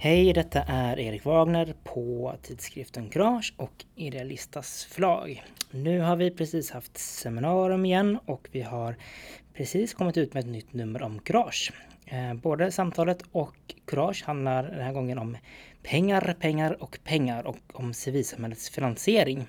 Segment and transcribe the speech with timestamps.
[0.00, 5.44] Hej, detta är Erik Wagner på tidskriften Courage och Idealistas förlag.
[5.70, 8.96] Nu har vi precis haft seminarium igen och vi har
[9.54, 11.72] precis kommit ut med ett nytt nummer om Courage.
[12.06, 15.36] Eh, både samtalet och Courage handlar den här gången om
[15.82, 19.46] pengar, pengar och pengar och om civilsamhällets finansiering.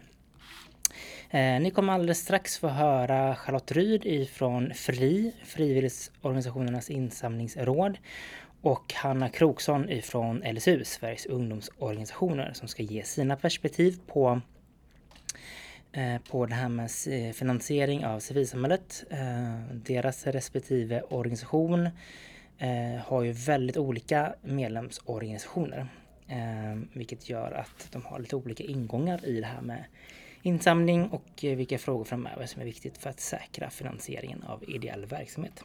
[1.29, 7.97] Eh, ni kommer alldeles strax få höra Charlotte Ryd ifrån FRI, Frivilligorganisationernas insamlingsråd
[8.61, 14.41] och Hanna Kroksson ifrån LSU, Sveriges ungdomsorganisationer, som ska ge sina perspektiv på
[15.91, 19.03] eh, på det här med eh, finansiering av civilsamhället.
[19.09, 21.89] Eh, deras respektive organisation
[23.05, 25.87] har ju väldigt olika medlemsorganisationer.
[26.93, 29.83] Vilket gör att de har lite olika ingångar i det här med
[30.41, 35.63] insamling och vilka frågor framöver som är viktigt för att säkra finansieringen av ideell verksamhet.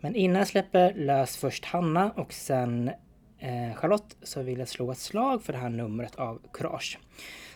[0.00, 2.90] Men innan jag släpper lös först Hanna och sen
[3.38, 6.98] eh, Charlotte så vill jag slå ett slag för det här numret av Courage.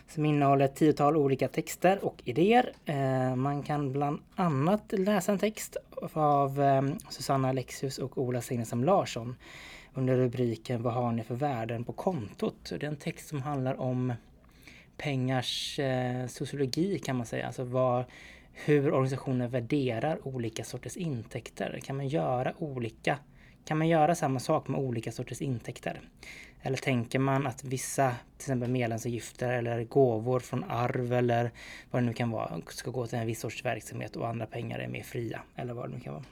[0.07, 2.73] Som innehåller ett tiotal olika texter och idéer.
[2.85, 5.77] Eh, man kan bland annat läsa en text
[6.13, 9.35] av eh, Susanna Alexius och Ola Signesson Larsson
[9.93, 12.71] under rubriken Vad har ni för värden på kontot?
[12.79, 14.13] Det är en text som handlar om
[14.97, 17.47] pengars eh, sociologi kan man säga.
[17.47, 18.03] Alltså vad,
[18.55, 21.79] hur organisationer värderar olika sorters intäkter.
[21.83, 23.17] Kan man göra olika
[23.65, 26.01] kan man göra samma sak med olika sorters intäkter?
[26.61, 31.51] Eller tänker man att vissa, till exempel medlemsavgifter eller gåvor från arv eller
[31.91, 34.79] vad det nu kan vara, ska gå till en viss sorts verksamhet och andra pengar
[34.79, 35.41] är mer fria?
[35.55, 36.23] Eller vad det nu kan vara.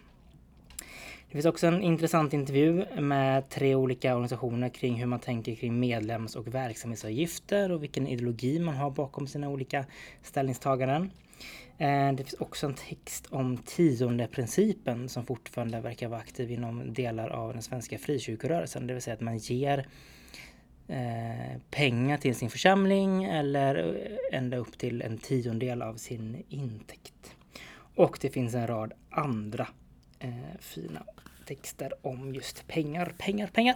[1.28, 5.80] Det finns också en intressant intervju med tre olika organisationer kring hur man tänker kring
[5.80, 9.86] medlems och verksamhetsavgifter och vilken ideologi man har bakom sina olika
[10.22, 11.12] ställningstaganden.
[11.84, 16.94] Eh, det finns också en text om tionde principen som fortfarande verkar vara aktiv inom
[16.94, 18.88] delar av den svenska frikyrkorörelsen.
[18.88, 19.88] Det vill säga att man ger
[20.88, 27.36] eh, pengar till sin församling eller eh, ända upp till en tiondel av sin intäkt.
[27.96, 29.68] Och det finns en rad andra
[30.20, 31.04] eh, fina
[31.46, 33.76] texter om just pengar, pengar, pengar.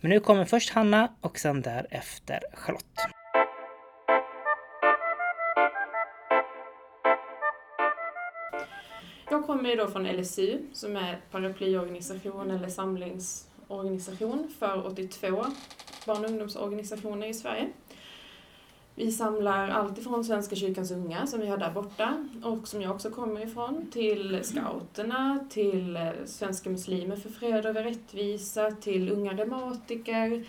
[0.00, 3.19] Men nu kommer först Hanna och sen därefter Charlotte.
[9.50, 15.26] Kommer ju då från LSU som är paraplyorganisation eller samlingsorganisation för 82
[16.06, 17.68] barn och ungdomsorganisationer i Sverige.
[18.94, 22.94] Vi samlar allt ifrån Svenska kyrkans unga, som vi har där borta, och som jag
[22.94, 29.32] också kommer ifrån, till scouterna, till eh, Svenska muslimer för fred och rättvisa, till unga
[29.32, 30.44] reumatiker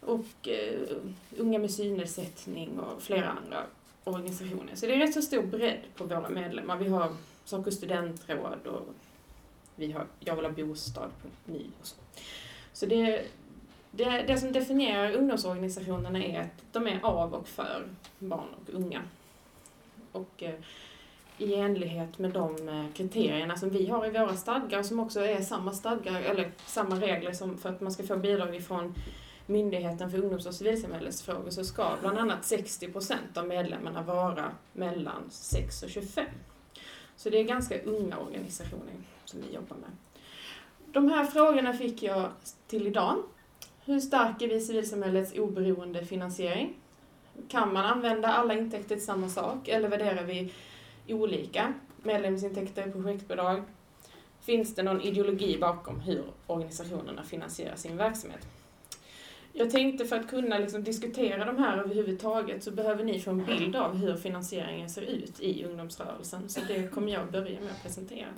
[0.00, 0.96] och uh,
[1.38, 3.62] unga med synnedsättning och flera andra
[4.04, 4.74] organisationer.
[4.74, 6.76] Så det är rätt så stor bredd på våra medlemmar.
[6.76, 7.12] Vi har
[7.44, 8.94] som studentråd och
[9.76, 11.96] vi har Jag vill ha bostad på ny och så.
[12.72, 13.24] Så det,
[13.90, 19.02] det, det som definierar ungdomsorganisationerna är att de är av och för barn och unga.
[20.12, 20.54] Och eh,
[21.38, 25.40] i enlighet med de eh, kriterierna som vi har i våra stadgar som också är
[25.40, 28.94] samma stadgar, eller samma regler som för att man ska få bidrag ifrån
[29.50, 35.30] Myndigheten för ungdoms och civilsamhällesfrågor så ska bland annat 60 procent av medlemmarna vara mellan
[35.30, 36.24] 6 och 25.
[37.20, 38.94] Så det är ganska unga organisationer
[39.24, 39.90] som vi jobbar med.
[40.92, 42.30] De här frågorna fick jag
[42.66, 43.22] till idag.
[43.84, 46.74] Hur stärker vi civilsamhällets oberoende finansiering?
[47.48, 50.52] Kan man använda alla intäkter till samma sak eller värderar vi
[51.08, 51.74] olika?
[52.02, 53.62] Medlemsintäkter, projektbidrag.
[54.40, 58.46] Finns det någon ideologi bakom hur organisationerna finansierar sin verksamhet?
[59.52, 63.44] Jag tänkte för att kunna liksom diskutera de här överhuvudtaget så behöver ni få en
[63.44, 66.48] bild av hur finansieringen ser ut i ungdomsrörelsen.
[66.48, 68.28] Så det kommer jag börja med att presentera.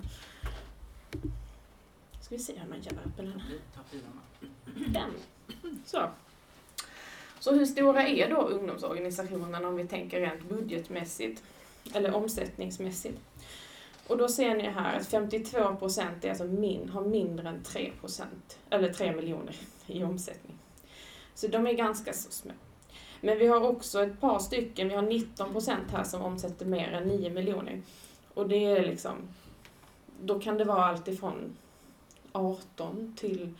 [2.21, 3.59] Ska vi se hur man gör öppen den här.
[4.87, 5.11] Den.
[5.85, 6.09] Så.
[7.39, 11.43] Så hur stora är då ungdomsorganisationerna om vi tänker rent budgetmässigt
[11.93, 13.19] eller omsättningsmässigt?
[14.07, 17.91] Och då ser ni här att 52 procent är alltså min, har mindre än 3
[17.99, 19.55] procent, eller 3 miljoner
[19.87, 20.57] i omsättning.
[21.35, 22.51] Så de är ganska så små.
[23.21, 26.91] Men vi har också ett par stycken, vi har 19 procent här som omsätter mer
[26.91, 27.81] än 9 miljoner.
[28.33, 29.15] Och det är liksom,
[30.21, 31.57] då kan det vara allt ifrån
[32.31, 33.53] 18 till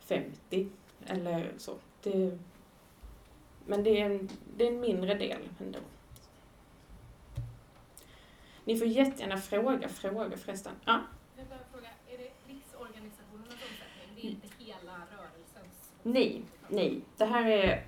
[0.00, 0.68] 50
[1.06, 1.74] eller så.
[2.02, 2.38] Det,
[3.66, 5.78] men det är, en, det är en mindre del ändå.
[8.64, 10.72] Ni får jättegärna fråga frågor förresten.
[10.84, 11.00] Ja?
[11.36, 14.14] Jag vill fråga, är det riksorganisationernas omsättning?
[14.14, 15.92] Det är inte hela rörelsens?
[16.02, 17.00] Nej, nej.
[17.16, 17.84] Det här är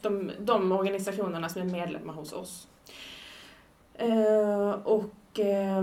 [0.00, 2.68] de, de organisationerna som är medlemmar hos oss.
[3.94, 5.82] Eh, och eh,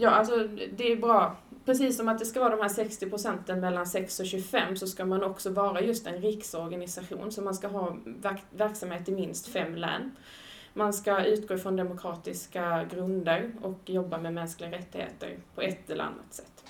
[0.00, 1.36] Ja, alltså det är bra.
[1.64, 4.86] Precis som att det ska vara de här 60 procenten mellan 6 och 25 så
[4.86, 7.32] ska man också vara just en riksorganisation.
[7.32, 10.16] Så man ska ha verk verksamhet i minst fem län.
[10.74, 16.34] Man ska utgå från demokratiska grunder och jobba med mänskliga rättigheter på ett eller annat
[16.34, 16.64] sätt.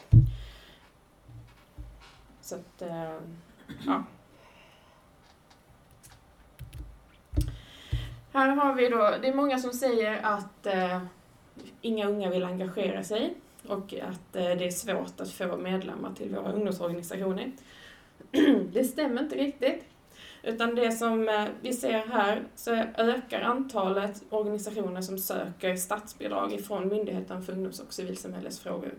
[2.40, 3.18] Så att, eh,
[3.86, 4.04] ja.
[8.32, 11.02] Här har vi då, det är många som säger att eh,
[11.80, 13.34] inga unga vill engagera sig
[13.66, 17.52] och att eh, det är svårt att få medlemmar till våra ungdomsorganisationer.
[18.72, 19.84] det stämmer inte riktigt.
[20.42, 26.88] Utan det som eh, vi ser här så ökar antalet organisationer som söker statsbidrag ifrån
[26.88, 28.92] Myndigheten för ungdoms och civilsamhällesfrågor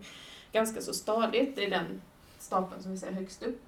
[0.52, 1.56] ganska så stadigt.
[1.56, 2.02] Det är den
[2.38, 3.60] stapeln som vi ser högst upp.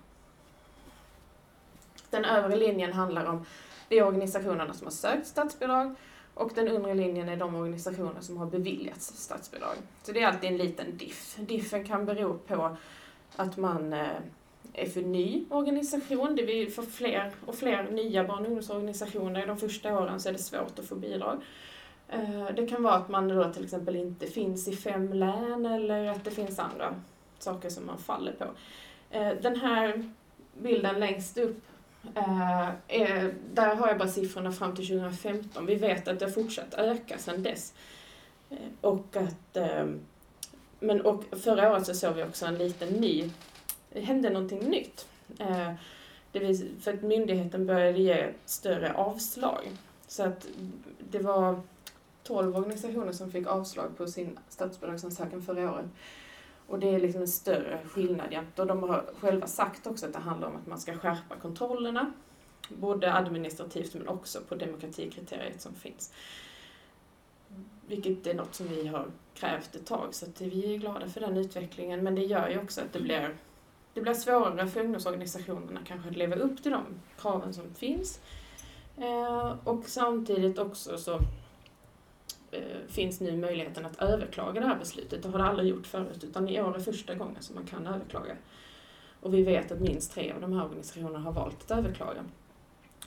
[2.11, 3.44] Den övre linjen handlar om
[3.89, 5.95] det är organisationerna som har sökt statsbidrag
[6.35, 9.77] och den undre linjen är de organisationer som har beviljats statsbidrag.
[10.03, 11.37] Så det är alltid en liten diff.
[11.37, 12.77] Diffen kan bero på
[13.37, 14.09] att man eh,
[14.73, 16.37] är för ny organisation.
[16.37, 19.47] Det vill för fler och fler nya barn och ungdomsorganisationer.
[19.47, 21.43] De första åren så är det svårt att få bidrag.
[22.09, 26.07] Eh, det kan vara att man då till exempel inte finns i fem län eller
[26.07, 26.95] att det finns andra
[27.39, 28.45] saker som man faller på.
[29.11, 30.11] Eh, den här
[30.63, 31.61] bilden längst upp
[32.15, 35.67] Eh, eh, där har jag bara siffrorna fram till 2015.
[35.67, 37.75] Vi vet att det har fortsatt öka sedan dess.
[38.51, 39.87] Eh, och att, eh,
[40.81, 43.31] men och förra året så såg vi också en liten ny,
[43.93, 45.06] det hände någonting nytt.
[45.39, 45.73] Eh,
[46.33, 49.71] det vis, för att myndigheten började ge större avslag.
[50.07, 50.47] Så att
[51.11, 51.61] det var
[52.23, 55.87] 12 organisationer som fick avslag på sin statsbidragsansökan förra året.
[56.66, 58.58] Och det är liksom en större skillnad jämt.
[58.58, 62.12] Och de har själva sagt också att det handlar om att man ska skärpa kontrollerna.
[62.69, 66.12] Både administrativt men också på demokratikriteriet som finns.
[67.87, 71.20] Vilket är något som vi har krävt ett tag, så att vi är glada för
[71.20, 72.05] den utvecklingen.
[72.05, 73.34] Men det gör ju också att det blir,
[73.94, 76.84] det blir svårare för ungdomsorganisationerna kanske att leva upp till de
[77.19, 78.20] kraven som finns.
[78.96, 81.20] Eh, och samtidigt också så
[82.55, 85.23] Eh, finns nu möjligheten att överklaga det här beslutet.
[85.23, 87.87] Det har det aldrig gjort förut, utan i år är första gången som man kan
[87.87, 88.37] överklaga.
[89.21, 92.25] Och vi vet att minst tre av de här organisationerna har valt att överklaga.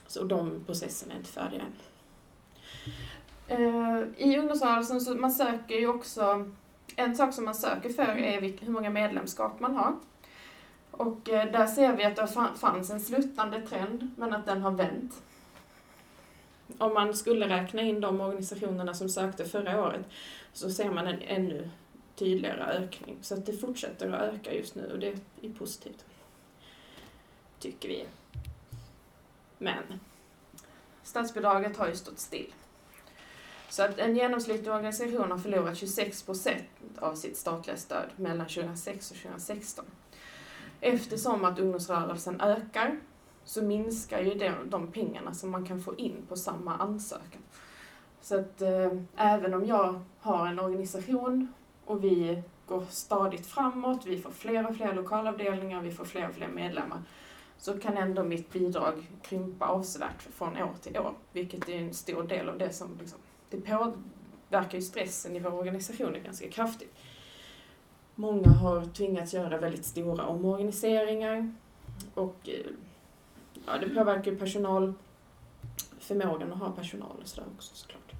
[0.06, 1.72] Så de processerna är inte färdiga än.
[3.48, 6.50] Eh, I ungdomsrörelsen så man söker ju också,
[6.96, 9.96] en sak som man söker för är hur många medlemskap man har.
[10.90, 14.70] Och eh, där ser vi att det fanns en sluttande trend, men att den har
[14.70, 15.22] vänt
[16.78, 20.06] om man skulle räkna in de organisationerna som sökte förra året
[20.52, 21.70] så ser man en ännu
[22.14, 23.18] tydligare ökning.
[23.22, 25.08] Så att det fortsätter att öka just nu och det
[25.42, 26.04] är positivt.
[27.58, 28.06] Tycker vi.
[29.58, 30.00] Men
[31.02, 32.54] statsbidraget har ju stått still.
[33.68, 36.68] Så att en genomsnittlig organisation har förlorat 26 procent
[36.98, 39.84] av sitt statliga stöd mellan 2006 och 2016.
[40.80, 43.00] Eftersom att ungdomsrörelsen ökar
[43.48, 47.42] så minskar ju de, de pengarna som man kan få in på samma ansökan.
[48.20, 51.52] Så att eh, även om jag har en organisation
[51.84, 56.34] och vi går stadigt framåt, vi får fler och fler lokalavdelningar, vi får fler och
[56.34, 57.02] fler medlemmar,
[57.58, 62.22] så kan ändå mitt bidrag krympa avsevärt från år till år, vilket är en stor
[62.22, 63.18] del av det som liksom,
[63.50, 66.94] det påverkar ju stressen i vår organisation ganska kraftigt.
[68.14, 71.52] Många har tvingats göra väldigt stora omorganiseringar
[72.14, 72.72] och eh,
[73.72, 74.94] ja, det påverkar ju personal,
[75.98, 78.12] förmågan att ha personal och sådär också såklart.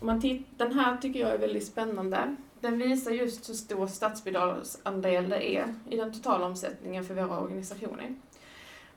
[0.00, 2.36] Om man titt, den här tycker jag är väldigt spännande.
[2.60, 8.14] Den visar just hur stor statsbidragsandel det är i den totala omsättningen för våra organisationer.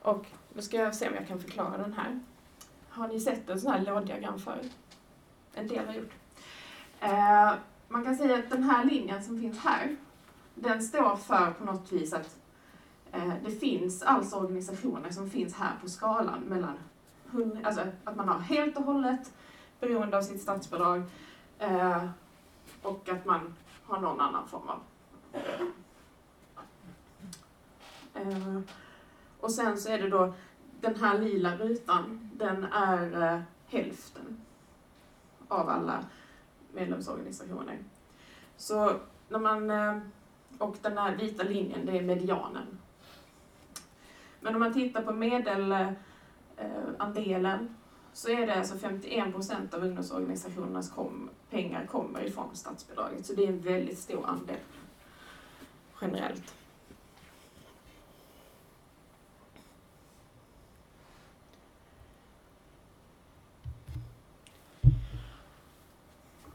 [0.02, 2.20] Och nu ska jag se om jag kan förklara den här.
[2.88, 4.72] Har ni sett en sån här låddiagram förut?
[5.54, 6.12] En del har gjort.
[7.00, 7.52] Eh,
[7.88, 9.96] man kan säga att den här linjen som finns här,
[10.54, 12.39] den står för på något vis att
[13.12, 16.78] Eh, det finns alltså organisationer som finns här på skalan mellan
[17.64, 19.32] alltså att man har helt och hållet
[19.80, 21.02] beroende av sitt statsbidrag
[21.58, 22.08] eh,
[22.82, 24.80] och att man har någon annan form av
[28.14, 28.60] eh,
[29.40, 30.34] och sen så är det då
[30.80, 34.40] den här lila rutan, den är hälften
[35.48, 36.04] av alla
[36.72, 37.78] medlemsorganisationer.
[38.56, 38.92] Så
[39.28, 39.70] när man,
[40.58, 42.79] och den här vita linjen, det är medianen
[44.40, 47.74] men om man tittar på medelandelen
[48.12, 53.26] så är det alltså 51 procent av ungdomsorganisationernas kom, pengar kommer ifrån statsbidraget.
[53.26, 54.56] Så det är en väldigt stor andel
[56.00, 56.54] generellt.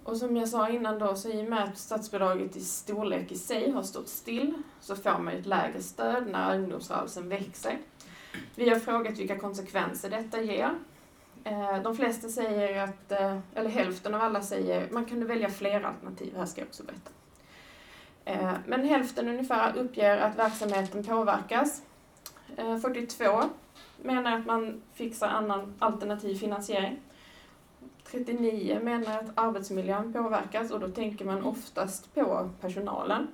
[0.06, 3.36] Och som jag sa innan då, så i och med att statsbidraget i storlek i
[3.36, 7.78] sig har stått still så får man ju ett lägre stöd när ungdomsrörelsen växer.
[8.56, 10.76] Vi har frågat vilka konsekvenser detta ger.
[11.44, 15.88] Eh, de flesta säger att, eh, eller hälften av alla säger, man kunde välja flera
[15.88, 17.12] alternativ, här ska jag också berätta.
[18.26, 21.82] Eh, men hälften ungefär uppger att verksamheten påverkas.
[22.82, 23.50] 42
[24.02, 27.00] menar att man fixar annan alternativ finansiering.
[28.16, 33.28] 39 menar att arbetsmiljön påverkas och då tänker man oftast på personalen.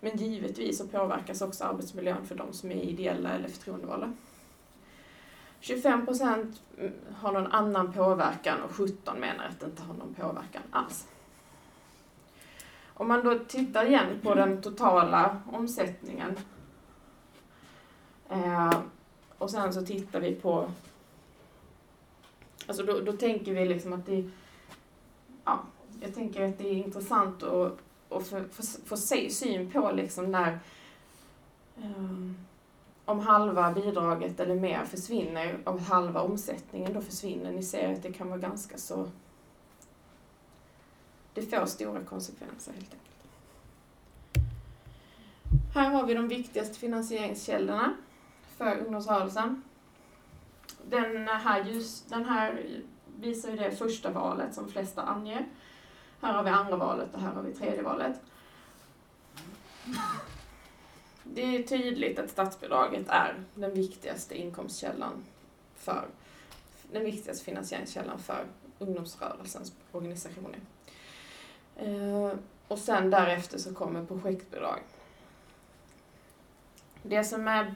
[0.00, 4.12] Men givetvis så påverkas också arbetsmiljön för de som är ideella eller förtroendevalda.
[5.60, 6.62] 25 procent
[7.14, 11.08] har någon annan påverkan och 17 menar att det inte har någon påverkan alls.
[12.94, 16.38] Om man då tittar igen på den totala omsättningen
[18.28, 18.80] eh,
[19.38, 20.70] och sen så tittar vi på
[22.66, 24.30] Alltså då, då tänker vi liksom att det
[25.44, 25.60] ja,
[26.00, 30.30] jag tänker att det är intressant att, att få, få, få se syn på liksom
[30.30, 30.58] när
[31.76, 32.36] um,
[33.04, 37.52] om halva bidraget eller mer försvinner om halva omsättningen då försvinner.
[37.52, 39.10] Ni ser att det kan vara ganska så...
[41.34, 43.02] Det får stora konsekvenser helt enkelt.
[45.74, 47.96] Här har vi de viktigaste finansieringskällorna
[48.56, 49.62] för ungdomsrörelsen.
[50.88, 52.62] Den här, ljus, den här
[53.20, 55.46] visar ju det första valet som flesta anger.
[56.20, 58.20] Här har vi andra valet och här har vi tredje valet.
[61.24, 65.24] Det är tydligt att statsbidraget är den viktigaste inkomstkällan
[65.76, 66.08] för
[66.92, 68.44] den viktigaste finansieringskällan för
[68.78, 70.60] ungdomsrörelsens organisationer.
[71.76, 72.32] Eh,
[72.68, 74.80] och sen därefter så kommer projektbidrag.
[77.02, 77.74] Det som är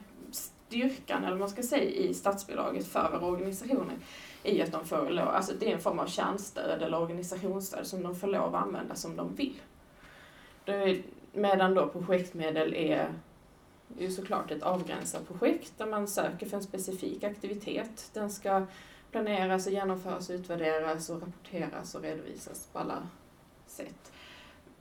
[0.71, 3.97] styrkan, eller vad man ska säga, i statsbidraget för våra organisationer
[4.43, 7.87] är ju att de får lov, alltså det är en form av kärnstöd eller organisationsstöd
[7.87, 9.61] som de får lov att använda som de vill.
[11.33, 13.13] Medan då projektmedel är
[13.99, 18.11] ju såklart ett avgränsat projekt där man söker för en specifik aktivitet.
[18.13, 18.67] Den ska
[19.11, 23.03] planeras och genomföras, utvärderas och rapporteras och redovisas på alla
[23.67, 24.13] sätt.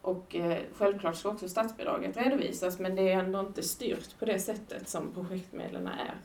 [0.02, 4.40] Och eh, självklart ska också statsbidraget redovisas men det är ändå inte styrt på det
[4.40, 6.16] sättet som projektmedlen är.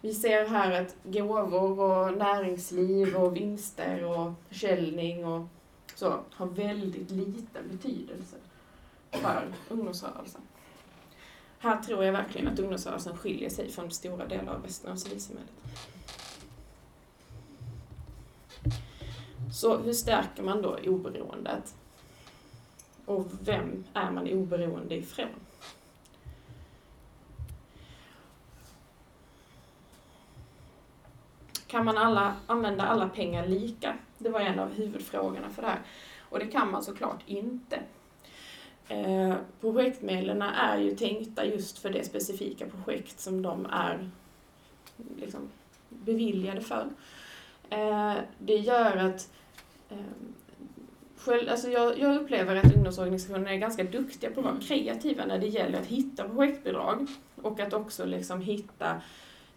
[0.00, 5.46] Vi ser här att gåvor och näringsliv och vinster och försäljning och
[5.94, 8.36] så har väldigt liten betydelse
[9.10, 10.40] för ungdomsrörelsen.
[11.58, 15.52] Här tror jag verkligen att ungdomsrörelsen skiljer sig från stora delar av resten av civilsamhället.
[19.52, 21.74] Så hur stärker man då oberoendet?
[23.04, 25.28] Och vem är man oberoende ifrån?
[31.66, 33.96] Kan man alla, använda alla pengar lika?
[34.18, 35.80] Det var en av huvudfrågorna för det här.
[36.20, 37.82] Och det kan man såklart inte.
[38.88, 44.10] Eh, projektmedlen är ju tänkta just för det specifika projekt som de är
[45.16, 45.48] liksom,
[45.88, 46.86] beviljade för.
[47.70, 49.30] Eh, det gör att
[49.90, 49.96] eh,
[51.16, 54.66] själv, alltså jag, jag upplever att ungdomsorganisationerna är ganska duktiga på att vara mm.
[54.66, 57.06] kreativa när det gäller att hitta projektbidrag
[57.42, 59.00] och att också liksom hitta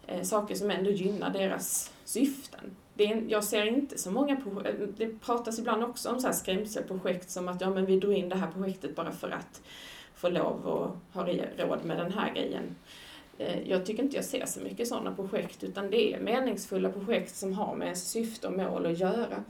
[0.06, 2.76] eh, saker som ändå gynnar deras syften.
[2.94, 6.34] Det är, jag ser inte så många projekt, det pratas ibland också om så här
[6.34, 9.62] skrämselprojekt som att ja men vi drog in det här projektet bara för att
[10.14, 11.26] få lov att ha
[11.56, 12.76] råd med den här grejen.
[13.40, 17.36] Eh, jag tycker inte jag ser så mycket sådana projekt utan det är meningsfulla projekt
[17.36, 19.44] som har med syfte och mål att göra.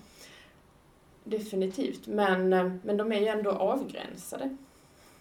[1.25, 4.57] Definitivt, men, eh, men de är ju ändå avgränsade.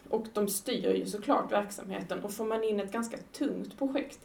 [0.09, 4.19] Och de styr ju såklart verksamheten och får man in ett ganska tungt projekt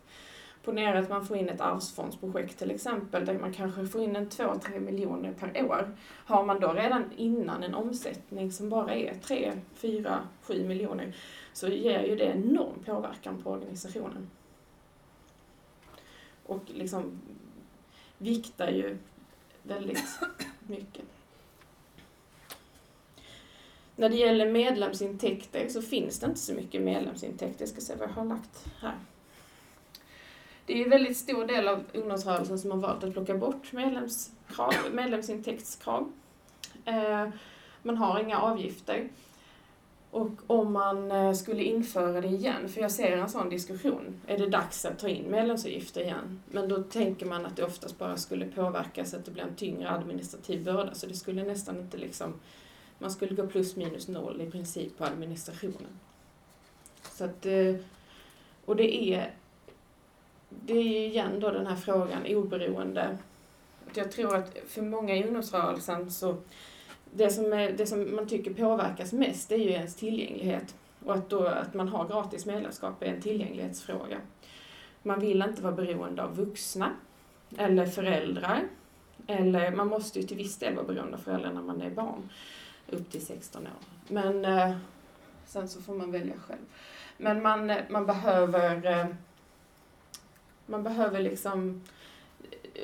[0.65, 4.29] Ponera att man får in ett arvsfondsprojekt till exempel, där man kanske får in en
[4.29, 5.97] 2-3 miljoner per år.
[6.07, 11.17] Har man då redan innan en omsättning som bara är 3, 4, 7 miljoner,
[11.53, 14.31] så ger ju det enorm påverkan på organisationen.
[16.47, 17.21] Och liksom
[18.19, 18.99] viktar ju
[19.63, 20.21] väldigt
[20.67, 21.05] mycket.
[23.97, 27.63] När det gäller medlemsintäkter så finns det inte så mycket medlemsintäkter.
[27.63, 28.95] Jag ska se vad jag har lagt här.
[30.67, 33.73] Det är ju en väldigt stor del av ungdomsrörelsen som har valt att plocka bort
[33.73, 36.13] medlemskrav, medlemsintäktskrav.
[36.85, 37.29] Eh,
[37.83, 39.09] man har inga avgifter.
[40.11, 44.39] Och om man eh, skulle införa det igen, för jag ser en sån diskussion, är
[44.39, 46.43] det dags att ta in medlemsavgifter igen?
[46.51, 49.55] Men då tänker man att det oftast bara skulle påverka så att det blir en
[49.55, 52.35] tyngre administrativ börda, så det skulle nästan inte liksom,
[52.99, 55.99] man skulle gå plus minus noll i princip på administrationen.
[57.13, 57.75] Så att, eh,
[58.65, 59.35] och det är
[60.63, 63.19] det är ju igen då den här frågan oberoende.
[63.95, 66.37] Jag tror att för många i ungdomsrörelsen så
[67.13, 70.75] det som, är, det som man tycker påverkas mest det är ju ens tillgänglighet.
[71.05, 74.19] Och att, då, att man har gratis medlemskap är en tillgänglighetsfråga.
[75.03, 76.91] Man vill inte vara beroende av vuxna
[77.59, 78.63] eller föräldrar.
[79.27, 82.29] Eller man måste ju till viss del vara beroende av föräldrar när man är barn
[82.91, 83.71] upp till 16 år.
[84.09, 84.77] Men eh,
[85.47, 86.61] sen så får man välja själv.
[87.17, 89.07] Men man, man behöver eh,
[90.67, 91.83] man behöver liksom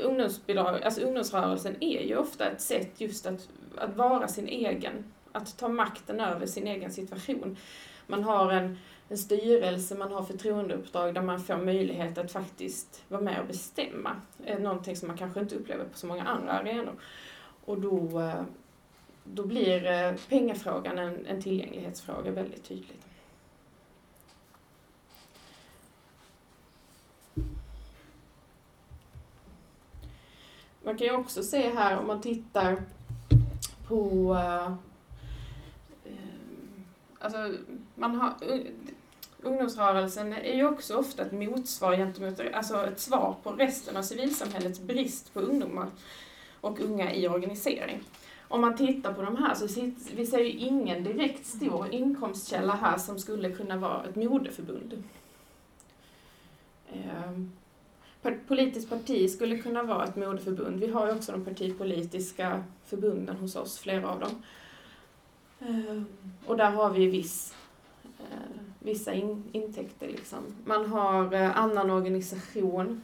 [0.02, 5.58] ungdomsbidrag, alltså ungdomsrörelsen är ju ofta ett sätt just att, att vara sin egen, att
[5.58, 7.56] ta makten över sin egen situation.
[8.06, 13.22] Man har en, en styrelse, man har förtroendeuppdrag där man får möjlighet att faktiskt vara
[13.22, 14.16] med och bestämma.
[14.44, 16.94] Eh, någonting som man kanske inte upplever på så många andra arenor.
[17.64, 18.42] Och då, eh,
[19.24, 23.06] då blir eh, pengafrågan en, en tillgänglighetsfråga väldigt tydligt.
[30.90, 32.82] Man kan ju också se här om man tittar
[33.88, 34.74] på uh,
[37.18, 37.54] alltså,
[37.94, 38.34] man har,
[39.42, 44.80] ungdomsrörelsen är ju också ofta ett motsvar gentemot, alltså ett svar på resten av civilsamhällets
[44.80, 45.86] brist på ungdomar
[46.60, 48.00] och unga i organisering.
[48.48, 52.74] Om man tittar på de här så sitter, vi ser ju ingen direkt stor inkomstkälla
[52.74, 55.02] här som skulle kunna vara ett modeförbund.
[56.92, 57.52] Um,
[58.22, 60.80] politiskt parti skulle kunna vara ett modeförbund.
[60.80, 64.42] Vi har ju också de partipolitiska förbunden hos oss, flera av dem.
[65.60, 66.02] Eh,
[66.46, 67.54] och där har vi viss,
[68.04, 70.08] eh, vissa in, intäkter.
[70.08, 70.38] Liksom.
[70.64, 73.02] Man har eh, annan organisation.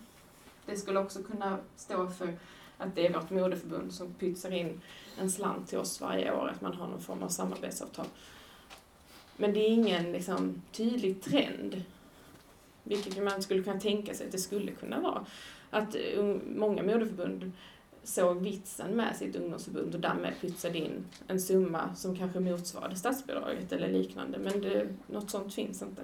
[0.66, 2.34] Det skulle också kunna stå för
[2.78, 4.80] att det är vårt modeförbund som pytsar in
[5.18, 8.06] en slant till oss varje år, att man har någon form av samarbetsavtal.
[9.36, 11.82] Men det är ingen liksom, tydlig trend
[12.86, 15.26] vilket man skulle kunna tänka sig att det skulle kunna vara.
[15.70, 16.24] Att eh,
[16.56, 17.52] många modeförbund
[18.02, 23.72] såg vitsen med sitt ungdomsförbund och därmed pytsade in en summa som kanske motsvarade statsbidraget
[23.72, 24.38] eller liknande.
[24.38, 26.02] Men det, något sånt finns inte.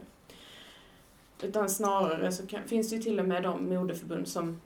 [1.42, 4.60] Utan snarare så kan, finns det ju till och med de modeförbund som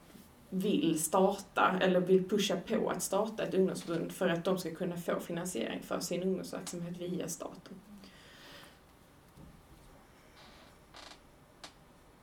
[0.51, 4.97] vill starta eller vill pusha på att starta ett ungdomsförbund för att de ska kunna
[4.97, 7.75] få finansiering för sin ungdomsverksamhet via staten.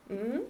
[0.10, 0.46] Mm.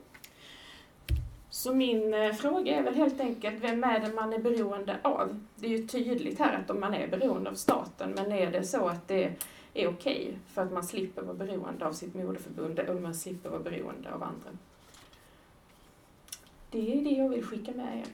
[1.49, 5.39] Så min eh, fråga är väl helt enkelt, vem är det man är beroende av?
[5.55, 8.87] Det är ju tydligt här att man är beroende av staten, men är det så
[8.87, 9.23] att det
[9.73, 13.49] är okej okay för att man slipper vara beroende av sitt moderförbund och man slipper
[13.49, 14.49] vara beroende av andra?
[16.71, 18.05] Det är det jag vill skicka med er.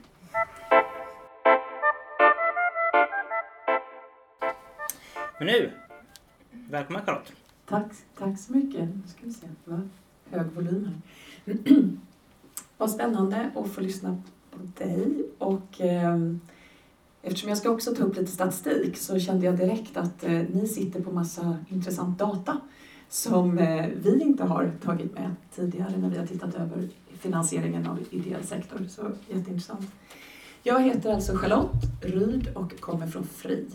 [5.38, 5.72] Men nu,
[6.50, 7.32] välkommen Charlotte.
[7.66, 8.80] Tack, tack så mycket.
[8.80, 9.88] Nu ska vi se, det var
[10.30, 10.94] hög volym här.
[12.78, 15.24] Vad spännande att få lyssna på dig.
[15.38, 16.18] Och, eh,
[17.22, 20.68] eftersom jag ska också ta upp lite statistik så kände jag direkt att eh, ni
[20.68, 22.60] sitter på massa intressant data
[23.08, 27.98] som eh, vi inte har tagit med tidigare när vi har tittat över finansieringen av
[28.10, 28.86] ideell sektor.
[28.88, 29.90] Så jätteintressant.
[30.62, 33.66] Jag heter alltså Charlotte Ryd och kommer från FRI.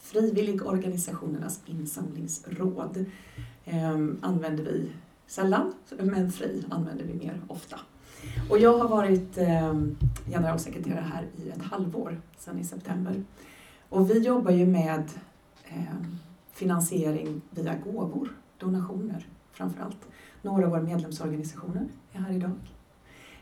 [0.00, 3.04] Frivilligorganisationernas insamlingsråd
[3.64, 4.90] eh, använder vi
[5.30, 7.80] sällan, men FRI använder vi mer ofta.
[8.50, 9.74] Och jag har varit eh,
[10.30, 13.24] generalsekreterare här i ett halvår, sedan i september.
[13.88, 15.04] Och vi jobbar ju med
[15.64, 15.82] eh,
[16.52, 20.08] finansiering via gåvor, donationer framför allt.
[20.42, 22.52] Några av våra medlemsorganisationer är här idag.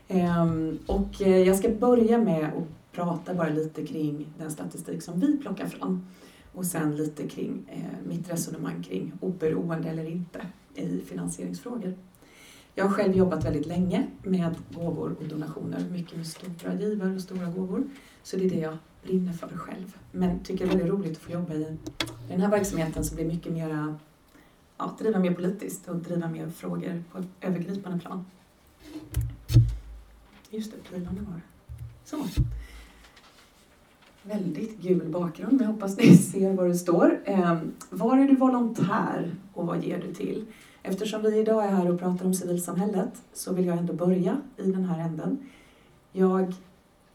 [0.07, 5.19] Ehm, och eh, jag ska börja med att prata bara lite kring den statistik som
[5.19, 6.05] vi plockar fram
[6.53, 7.65] och sen lite kring
[8.07, 10.41] mitt resonemang kring oberoende eller inte
[10.79, 11.93] i finansieringsfrågor.
[12.75, 17.21] Jag har själv jobbat väldigt länge med gåvor och donationer, mycket med stora givare och
[17.21, 17.83] stora gåvor.
[18.23, 19.97] Så det är det jag brinner för själv.
[20.11, 21.77] Men tycker det är väldigt roligt att få jobba i
[22.29, 23.97] den här verksamheten som blir mycket mera,
[24.77, 28.25] ja, driva mer politiskt och driva mer frågor på ett övergripande plan.
[30.49, 31.41] Just det, pilarna var
[32.05, 32.41] Så.
[34.23, 37.21] Väldigt gul bakgrund, men jag hoppas ni ser vad det står.
[37.25, 40.45] Ehm, var är du volontär och vad ger du till?
[40.83, 44.71] Eftersom vi idag är här och pratar om civilsamhället så vill jag ändå börja i
[44.71, 45.49] den här änden.
[46.11, 46.53] Jag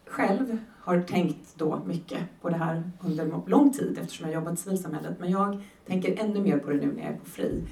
[0.06, 4.56] själv har tänkt då mycket på det här under lång tid eftersom jag jobbat i
[4.56, 7.62] civilsamhället men jag tänker ännu mer på det nu när jag är på FRI.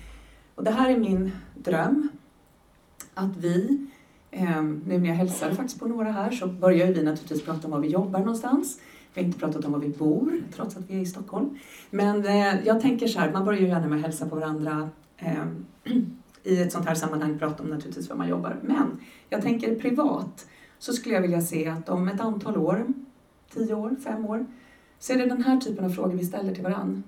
[0.55, 2.09] Och det här är min dröm
[3.15, 3.87] att vi,
[4.31, 7.71] ehm, nu när jag hälsar faktiskt på några här så börjar vi naturligtvis prata om
[7.71, 8.81] var vi jobbar någonstans.
[9.15, 11.59] Vi har inte pratat om var vi bor trots att vi är i Stockholm.
[11.91, 14.91] Men eh, jag tänker så här, man börjar ju gärna med att hälsa på varandra
[15.17, 15.67] ehm,
[16.43, 18.57] i ett sånt här sammanhang prata om naturligtvis vad man jobbar.
[18.63, 20.47] Men jag tänker privat
[20.79, 22.87] så skulle jag vilja se att om ett antal år,
[23.55, 24.47] tio år, fem år,
[24.99, 27.03] så är det den här typen av frågor vi ställer till varann.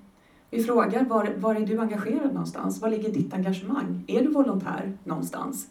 [0.51, 2.81] Vi frågar var, var är du engagerad någonstans?
[2.81, 4.05] Var ligger ditt engagemang?
[4.07, 5.67] Är du volontär någonstans?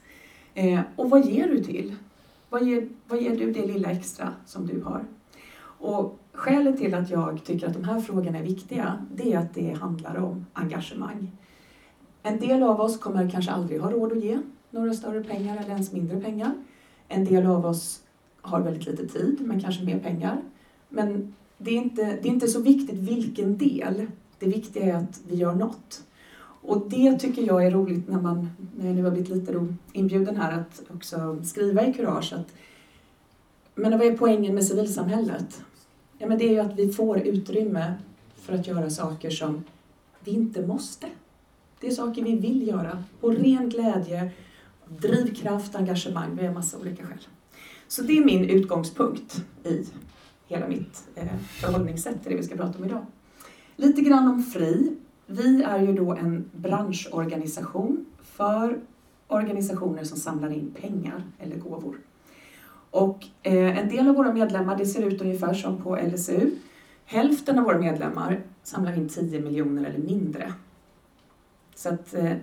[0.54, 1.96] Eh, och vad ger du till?
[2.50, 5.06] Vad ger, vad ger du det lilla extra som du har?
[5.63, 9.54] Och skälet till att jag tycker att de här frågorna är viktiga, det är att
[9.54, 11.32] det handlar om engagemang.
[12.23, 15.69] En del av oss kommer kanske aldrig ha råd att ge några större pengar eller
[15.69, 16.53] ens mindre pengar.
[17.07, 18.01] En del av oss
[18.41, 20.41] har väldigt lite tid, men kanske mer pengar.
[20.89, 24.07] Men det är inte, det är inte så viktigt vilken del.
[24.39, 26.03] Det viktiga är att vi gör något.
[26.65, 29.67] Och det tycker jag är roligt när, man, när jag nu har blivit lite då
[29.93, 32.33] inbjuden här att också skriva i Kurage.
[32.33, 32.53] Att,
[33.75, 35.62] men vad är poängen med civilsamhället?
[36.17, 37.93] Ja, men det är ju att vi får utrymme
[38.36, 39.63] för att göra saker som
[40.19, 41.07] vi inte måste.
[41.84, 44.32] Det är saker vi vill göra på ren glädje,
[44.88, 46.36] drivkraft, engagemang.
[46.36, 47.17] Vi har massa olika skäl.
[47.88, 49.86] Så det är min utgångspunkt i
[50.48, 53.06] hela mitt eh, förhållningssätt till det vi ska prata om idag.
[53.76, 54.96] Lite grann om FRI.
[55.26, 58.80] Vi är ju då en branschorganisation för
[59.28, 61.98] organisationer som samlar in pengar eller gåvor.
[62.89, 66.52] Och eh, en del av våra medlemmar, det ser ut ungefär som på LSU.
[67.06, 70.54] Hälften av våra medlemmar samlar in 10 miljoner eller mindre.
[71.75, 72.33] Så att eh,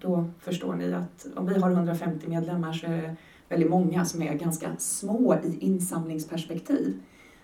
[0.00, 3.16] då förstår ni att om vi har 150 medlemmar så är det
[3.48, 7.00] väldigt många som är ganska små i insamlingsperspektiv.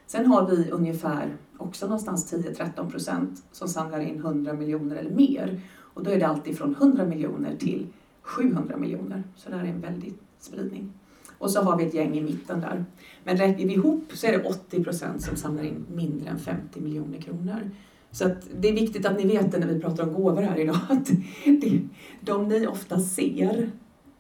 [0.07, 5.61] Sen har vi ungefär också någonstans 10-13 procent som samlar in 100 miljoner eller mer.
[5.77, 7.87] Och då är det alltid från 100 miljoner till
[8.23, 9.23] 700 miljoner.
[9.37, 10.93] Så där är en väldig spridning.
[11.39, 12.85] Och så har vi ett gäng i mitten där.
[13.25, 16.81] Men räknar vi ihop så är det 80 procent som samlar in mindre än 50
[16.81, 17.71] miljoner kronor.
[18.15, 20.59] Så att det är viktigt att ni vet det när vi pratar om gåvor här
[20.59, 20.77] idag.
[20.89, 21.11] Att
[21.45, 21.81] det,
[22.21, 23.71] de ni ofta ser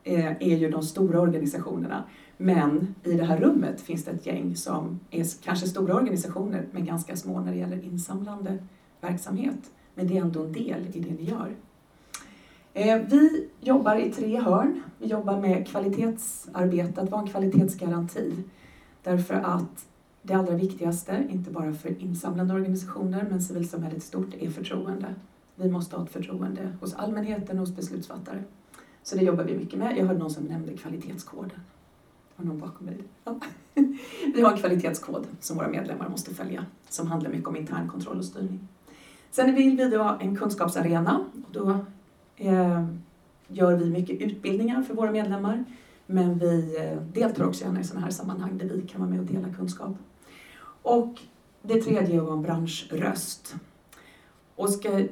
[0.04, 2.04] eh, är ju de stora organisationerna.
[2.36, 6.84] Men i det här rummet finns det ett gäng som är kanske stora organisationer men
[6.84, 8.58] ganska små när det gäller insamlande
[9.00, 9.70] verksamhet.
[9.94, 11.56] Men det är ändå en del i det ni gör.
[12.72, 14.82] Eh, vi jobbar i tre hörn.
[14.98, 18.32] Vi jobbar med kvalitetsarbete, att vara en kvalitetsgaranti.
[19.02, 19.86] Därför att
[20.26, 25.14] det allra viktigaste, inte bara för insamlande organisationer men civilsamhället stort, är förtroende.
[25.56, 28.42] Vi måste ha ett förtroende hos allmänheten och hos beslutsfattare.
[29.02, 29.98] Så det jobbar vi mycket med.
[29.98, 31.60] Jag hörde någon som nämnde kvalitetskoden.
[32.36, 32.98] Har någon bakom mig?
[33.24, 33.40] Ja.
[34.34, 38.18] Vi har en kvalitetskod som våra medlemmar måste följa som handlar mycket om intern kontroll
[38.18, 38.68] och styrning.
[39.30, 41.24] Sen vill vi ha en kunskapsarena.
[41.52, 41.78] Då
[42.36, 42.84] eh,
[43.48, 45.64] gör vi mycket utbildningar för våra medlemmar
[46.06, 49.20] men vi eh, deltar också gärna i sådana här sammanhang där vi kan vara med
[49.20, 49.96] och dela kunskap.
[50.84, 51.20] Och
[51.62, 53.54] det tredje är att vara en branschröst.
[54.54, 55.04] Och ska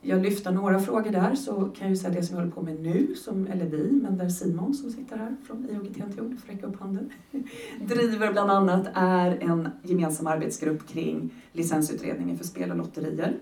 [0.00, 2.62] jag lyfta några frågor där så kan jag ju säga det som jag håller på
[2.62, 6.66] med nu, som, eller vi, men där Simon som sitter här från IOGT-NTO, får räcka
[6.66, 7.10] upp handen,
[7.80, 13.36] driver bland annat är en gemensam arbetsgrupp kring licensutredningen för spel och lotterier.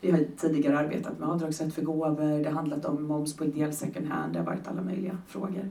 [0.00, 3.72] Vi har tidigare arbetat med avdragsrätt för gåvor, det har handlat om moms på ideell
[3.72, 5.70] second hand, det har varit alla möjliga frågor.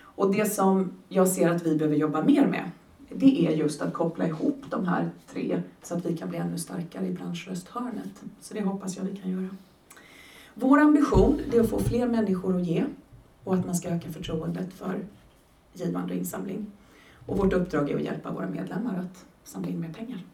[0.00, 2.70] Och det som jag ser att vi behöver jobba mer med,
[3.16, 6.58] det är just att koppla ihop de här tre så att vi kan bli ännu
[6.58, 8.22] starkare i branschrösthörnet.
[8.40, 9.48] Så det hoppas jag vi kan göra.
[10.54, 12.84] Vår ambition är att få fler människor att ge
[13.44, 15.04] och att man ska öka förtroendet för
[15.72, 16.66] givande och insamling.
[17.26, 20.24] Och vårt uppdrag är att hjälpa våra medlemmar att samla in mer pengar.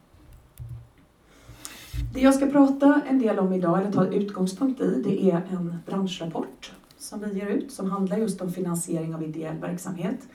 [2.15, 5.79] Det jag ska prata en del om idag, eller ta utgångspunkt i, det är en
[5.87, 10.29] branschrapport som vi ger ut som handlar just om finansiering av ideell verksamhet.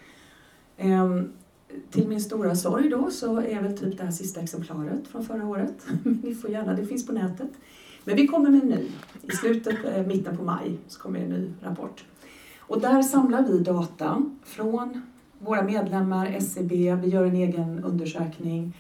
[0.78, 1.32] Ehm,
[1.92, 5.48] till min stora sorg då så är väl typ det här sista exemplaret från förra
[5.48, 5.86] året.
[6.24, 7.50] Ni får gärna, det finns på nätet.
[8.04, 8.92] Men vi kommer med en ny.
[9.22, 12.06] I slutet, eh, mitten på maj, så kommer en ny rapport.
[12.60, 15.02] Och där samlar vi data från
[15.40, 18.74] våra medlemmar, SCB, vi gör en egen undersökning,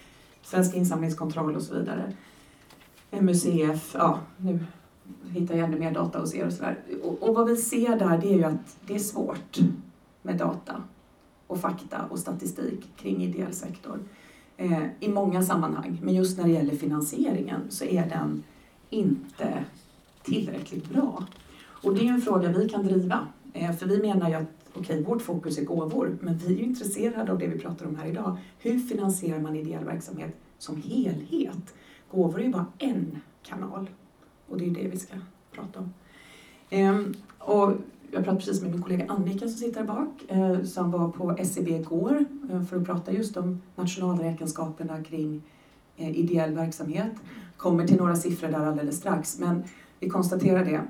[0.43, 2.13] Svensk insamlingskontroll och så vidare.
[3.11, 4.59] MUCF, ja nu
[5.29, 6.79] hittar jag ännu mer data hos er och sådär.
[7.03, 9.59] Och, och vad vi ser där det är ju att det är svårt
[10.21, 10.83] med data
[11.47, 13.99] och fakta och statistik kring ideell sektor
[14.57, 15.99] eh, i många sammanhang.
[16.03, 18.43] Men just när det gäller finansieringen så är den
[18.89, 19.65] inte
[20.23, 21.25] tillräckligt bra.
[21.83, 23.27] Och det är en fråga vi kan driva.
[23.53, 26.63] Eh, för vi menar ju att okej, vårt fokus är gåvor, men vi är ju
[26.63, 28.37] intresserade av det vi pratar om här idag.
[28.59, 31.73] Hur finansierar man ideell verksamhet som helhet?
[32.11, 33.89] Gåvor är ju bara en kanal
[34.47, 35.15] och det är det vi ska
[35.51, 35.93] prata om.
[36.69, 37.73] Ehm, och
[38.15, 41.35] jag pratade precis med min kollega Annika som sitter här bak, eh, som var på
[41.37, 45.41] SCB igår eh, för att prata just om nationalräkenskaperna kring
[45.97, 47.11] eh, ideell verksamhet
[47.57, 49.39] kommer till några siffror där alldeles strax.
[49.39, 49.63] Men
[49.99, 50.81] vi konstaterar det.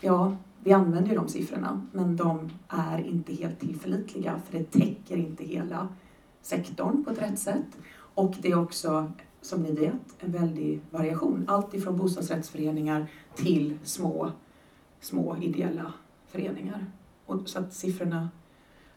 [0.00, 5.16] Ja, vi använder ju de siffrorna, men de är inte helt tillförlitliga för det täcker
[5.16, 5.88] inte hela
[6.42, 7.78] sektorn på ett rätt sätt.
[8.14, 11.44] Och det är också som ni vet, en väldig variation.
[11.48, 14.30] Allt ifrån bostadsrättsföreningar till små,
[15.00, 15.92] små ideella
[16.34, 16.86] föreningar.
[17.26, 18.28] Och så att siffrorna,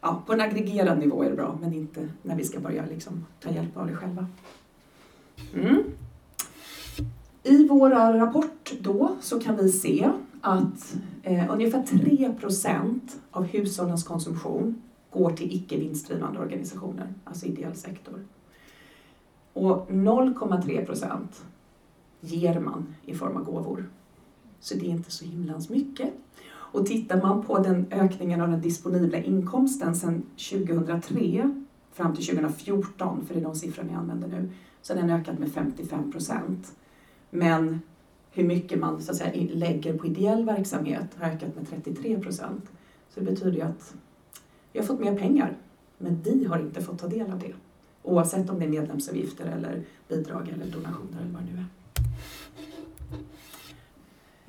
[0.02, 3.26] ja, på en aggregerad nivå är det bra, men inte när vi ska börja liksom
[3.40, 4.28] ta hjälp av det själva.
[5.54, 5.84] Mm.
[7.44, 13.00] I vår rapport då så kan vi se att eh, ungefär 3%
[13.32, 18.26] av hushållens konsumtion går till icke vinstdrivande organisationer, alltså ideell sektor.
[19.54, 21.46] Och 0,3 procent
[22.22, 23.90] ger man i form av gåvor.
[24.60, 26.14] Så det är inte så himlans mycket.
[26.72, 31.52] Och tittar man på den ökningen av den disponibla inkomsten sedan 2003
[31.94, 34.50] fram till 2014, för det är de siffrorna jag använder nu,
[34.82, 36.76] så har den ökat med 55 procent.
[37.30, 37.80] Men
[38.32, 42.66] hur mycket man så att säga, lägger på ideell verksamhet har ökat med 33 procent.
[43.10, 43.96] Så det betyder ju att
[44.74, 45.58] vi har fått mer pengar,
[45.98, 47.54] men vi har inte fått ta del av det.
[48.04, 51.68] Oavsett om det är medlemsavgifter eller bidrag eller donationer eller vad det nu är.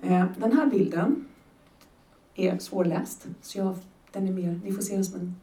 [0.02, 1.27] Eh, den här bilden
[2.38, 3.76] är svårläst, så jag,
[4.12, 5.34] den är mer, ni får se den som en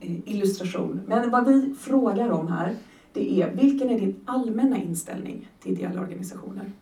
[0.00, 1.00] eh, illustration.
[1.06, 2.76] Men vad vi frågar om här,
[3.12, 6.72] det är vilken är din allmänna inställning till ideella organisationer?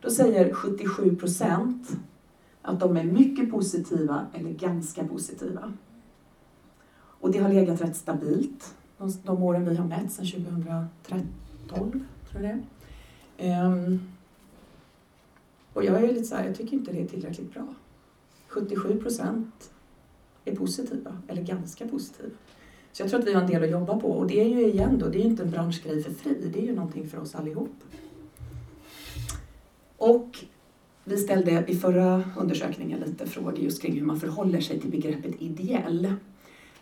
[0.00, 1.90] Då säger 77 procent
[2.62, 5.72] att de är mycket positiva eller ganska positiva.
[7.20, 11.28] Och det har legat rätt stabilt de, de åren vi har mätt sedan 2013,
[12.30, 12.62] tror jag det.
[13.62, 14.00] Um,
[15.72, 17.66] och jag är lite så här, jag tycker inte det är tillräckligt bra.
[18.48, 19.70] 77 procent
[20.44, 22.28] är positiva, eller ganska positiva.
[22.92, 24.08] Så jag tror att vi har en del att jobba på.
[24.08, 26.58] Och det är ju igen då, det är ju inte en branschgrej för fri, det
[26.58, 27.74] är ju någonting för oss allihop.
[29.96, 30.44] Och
[31.04, 35.42] vi ställde i förra undersökningen lite frågor just kring hur man förhåller sig till begreppet
[35.42, 36.14] ideell.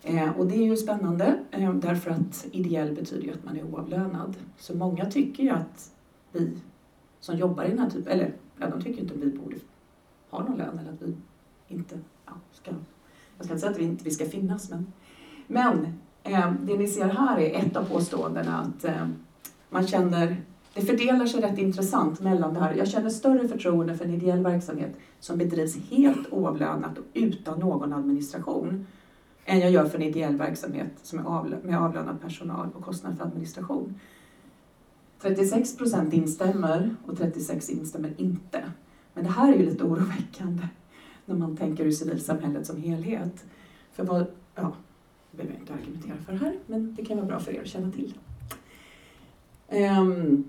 [0.03, 3.65] Eh, och det är ju spännande eh, därför att ideell betyder ju att man är
[3.65, 4.37] oavlönad.
[4.59, 5.93] Så många tycker ju att
[6.33, 6.51] vi
[7.21, 9.57] som jobbar i den här typen, eller ja, de tycker inte att vi borde
[10.31, 11.15] ha någon lön eller att vi
[11.69, 12.71] inte ja, ska,
[13.37, 14.93] jag ska inte säga att vi inte vi ska finnas men,
[15.47, 15.87] men
[16.23, 19.09] eh, det ni ser här är ett av påståendena att eh,
[19.71, 20.43] man känner
[20.77, 22.75] det fördelar sig rätt intressant mellan det här.
[22.75, 27.93] Jag känner större förtroende för en ideell verksamhet som bedrivs helt oavlönat och utan någon
[27.93, 28.87] administration
[29.45, 33.19] än jag gör för en ideell verksamhet som är avlö med avlönad personal och kostnad
[33.19, 33.95] för administration.
[35.21, 38.73] 36 procent instämmer och 36 instämmer inte.
[39.15, 40.69] Men det här är ju lite oroväckande
[41.27, 43.45] när man tänker ur civilsamhället som helhet.
[43.93, 44.73] För vad, ja,
[45.31, 47.67] det behöver jag inte argumentera för här, men det kan vara bra för er att
[47.67, 48.15] känna till.
[49.69, 50.45] Ehm, um,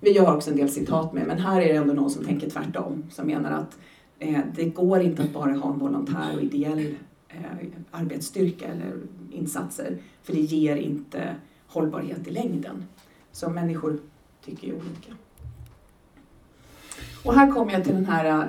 [0.00, 2.50] vi har också en del citat med, men här är det ändå någon som tänker
[2.50, 3.78] tvärtom, som menar att
[4.18, 6.94] eh, det går inte att bara ha en volontär och ideell
[7.28, 8.92] eh, arbetsstyrka eller
[9.30, 12.84] insatser, för det ger inte hållbarhet i längden.
[13.32, 13.98] Så människor
[14.44, 15.14] tycker ju olika.
[17.24, 18.46] Och här kommer jag till den här eh,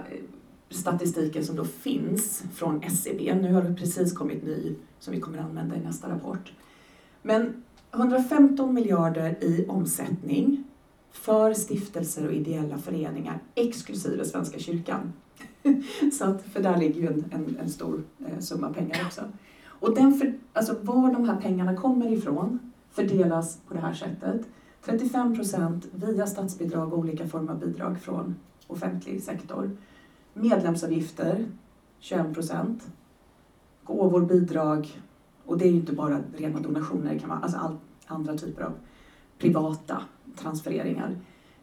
[0.76, 3.34] statistiken som då finns från SCB.
[3.36, 6.52] Nu har det precis kommit ny som vi kommer att använda i nästa rapport.
[7.22, 10.64] Men 115 miljarder i omsättning
[11.12, 15.14] för stiftelser och ideella föreningar exklusive Svenska kyrkan.
[16.14, 19.22] Så att, för där ligger ju en, en, en stor eh, summa pengar också.
[19.66, 22.60] Och den för, alltså var de här pengarna kommer ifrån
[22.92, 24.42] fördelas på det här sättet.
[24.86, 28.36] 35 procent via statsbidrag och olika former av bidrag från
[28.68, 29.72] offentlig sektor.
[30.34, 31.46] Medlemsavgifter
[32.00, 32.88] 21 procent.
[33.84, 35.02] Gåvor, bidrag
[35.46, 38.62] och det är ju inte bara rena donationer, det kan vara alltså all, andra typer
[38.63, 38.74] av
[39.38, 40.02] privata
[40.36, 41.15] transfereringar.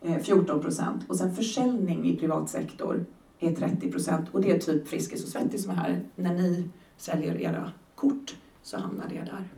[0.02, 1.04] Eh, 14 procent.
[1.08, 3.04] Och sen försäljning i privat sektor
[3.38, 4.28] är 30 procent.
[4.32, 6.00] Och det är typ Friskis och Svettis som är här.
[6.16, 9.48] När ni säljer era kort så hamnar det där.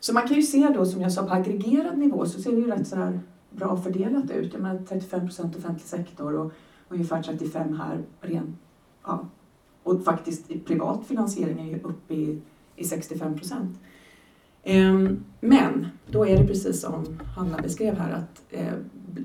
[0.00, 2.56] Så man kan ju se då, som jag sa, på aggregerad nivå så ser det
[2.56, 3.20] ju rätt sådär
[3.50, 4.52] bra fördelat ut.
[4.52, 6.52] Jag menar 35 procent offentlig sektor och
[6.88, 8.56] ungefär 35 här ren,
[9.04, 9.28] ja.
[9.82, 12.40] Och faktiskt privat finansiering är ju uppe i,
[12.76, 13.78] i 65 procent.
[14.62, 18.74] Ehm, men då är det precis som Hanna beskrev här att eh,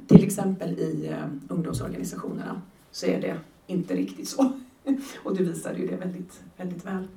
[0.07, 4.51] till exempel i eh, ungdomsorganisationerna så är det inte riktigt så.
[5.23, 7.07] Och du visade ju det väldigt, väldigt väl.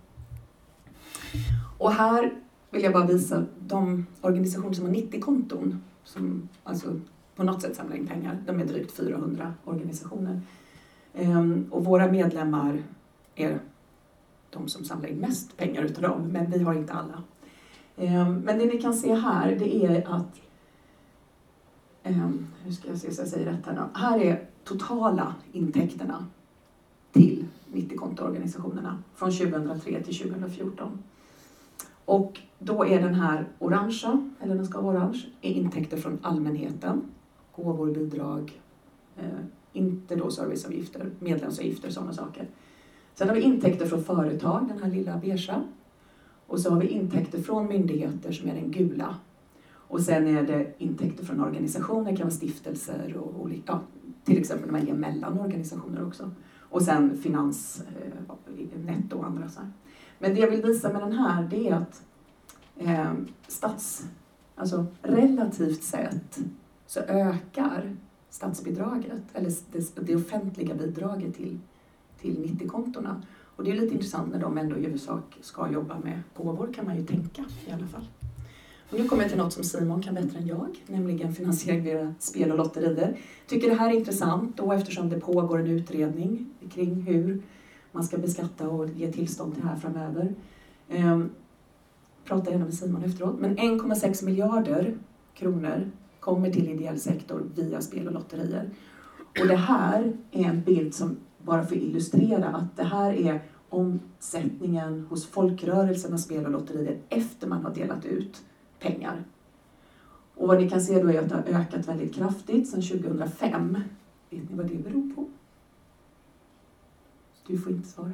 [1.79, 2.35] Och här
[2.71, 7.01] vill jag bara visa de organisationer som har 90-konton, som alltså
[7.37, 8.39] på något sätt samla in pengar.
[8.47, 10.41] De är drygt 400 organisationer.
[11.15, 12.83] Ehm, och våra medlemmar
[13.35, 13.61] är
[14.51, 17.23] de som samlar in mest pengar utav dem, men vi har inte alla.
[17.97, 20.41] Ehm, men det ni kan se här, det är att
[22.03, 24.01] ehm, hur ska jag se så jag säger rätt här nu.
[24.01, 26.27] Här är totala intäkterna
[27.13, 31.03] till 90-kontoorganisationerna från 2003 till 2014.
[32.05, 37.03] Och då är den här orangea, eller den ska vara orange, är intäkter från allmänheten
[37.57, 38.61] gåvor, bidrag,
[39.17, 39.25] eh,
[39.73, 42.49] inte då serviceavgifter, medlemsavgifter och sådana saker.
[43.15, 45.63] Sen har vi intäkter från företag, den här lilla beigea.
[46.47, 49.17] Och så har vi intäkter från myndigheter som är den gula.
[49.89, 53.81] Och sen är det intäkter från organisationer, det kan vara stiftelser och olika, ja,
[54.25, 56.31] till exempel när man ger mellan organisationer också.
[56.59, 59.71] Och sen finans, eh, netto och andra så här.
[60.19, 62.03] Men det jag vill visa med den här, det är att
[62.77, 63.13] eh,
[63.49, 64.07] stats,
[64.55, 66.39] alltså relativt sett
[66.95, 67.97] så ökar
[68.31, 71.59] statsbidraget, eller det, det offentliga bidraget till,
[72.21, 73.23] till 90-kontona.
[73.57, 76.87] Och det är lite intressant när de ändå i huvudsak ska jobba med gåvor kan
[76.87, 78.09] man ju tänka i alla fall.
[78.91, 82.15] Och nu kommer jag till något som Simon kan bättre än jag, nämligen finansiering via
[82.19, 83.19] spel och lotterier.
[83.47, 87.43] Tycker det här är intressant då eftersom det pågår en utredning kring hur
[87.93, 90.35] man ska beskatta och ge tillstånd till det här framöver.
[90.89, 91.31] Ehm,
[92.25, 93.41] prata gärna med Simon efteråt.
[93.41, 94.99] Men 1,6 miljarder
[95.35, 95.91] kronor
[96.25, 98.71] kommer till ideell sektor via spel och lotterier.
[99.41, 103.43] Och det här är en bild som bara för att illustrera att det här är
[103.69, 108.43] omsättningen hos folkrörelserna spel och lotterier efter man har delat ut
[108.81, 109.25] pengar.
[110.35, 113.79] Och vad ni kan se då är att det har ökat väldigt kraftigt sedan 2005.
[114.31, 115.27] Vet ni vad det beror på?
[117.47, 118.13] Du får inte svara.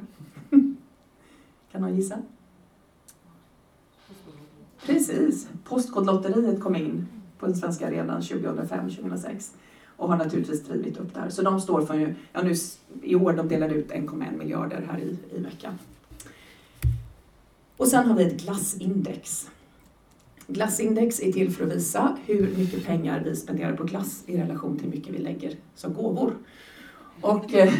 [1.71, 2.17] kan någon gissa?
[4.85, 5.49] Precis.
[5.63, 7.07] Postkodlotteriet kom in
[7.41, 9.49] på den svenska arenan 2005-2006
[9.97, 11.29] och har naturligtvis drivit upp det här.
[11.29, 12.53] Så de står för, ja nu
[13.03, 15.73] i år, de delade ut 1,1 miljarder här i, i veckan.
[17.77, 19.49] Och sen har vi ett glassindex.
[20.47, 24.77] Glassindex är till för att visa hur mycket pengar vi spenderar på glass i relation
[24.77, 26.33] till hur mycket vi lägger som gåvor.
[27.21, 27.73] Och eh,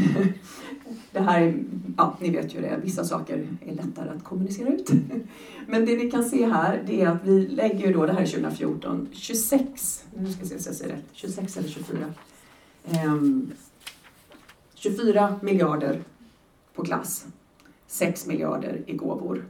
[1.11, 1.63] det här, är,
[1.97, 4.89] ja ni vet ju det, vissa saker är lättare att kommunicera ut.
[5.67, 8.21] Men det ni kan se här, det är att vi lägger ju då, det här
[8.21, 12.13] är 2014, 26, nu ska jag se så jag säger rätt, 26 eller 24,
[12.85, 13.15] eh,
[14.73, 16.01] 24 miljarder
[16.75, 17.25] på glass,
[17.87, 19.45] 6 miljarder i gåvor.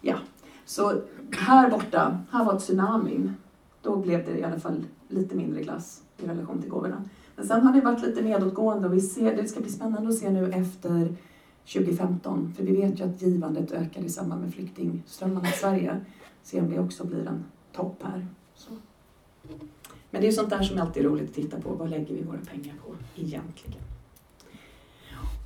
[0.00, 0.16] Ja,
[0.64, 3.34] så här borta, här var tsunamin.
[3.82, 7.04] Då blev det i alla fall lite mindre glass i relation till gåvorna.
[7.36, 10.14] Men sen har det varit lite nedåtgående och vi ser, det ska bli spännande att
[10.14, 11.16] se nu efter
[11.72, 16.00] 2015, för vi vet ju att givandet ökar i samband med flyktingströmmarna i Sverige.
[16.42, 18.26] Se om det också blir en topp här.
[18.54, 18.70] Så.
[20.10, 21.74] Men det är sånt där som alltid är roligt att titta på.
[21.74, 23.80] Vad lägger vi våra pengar på egentligen?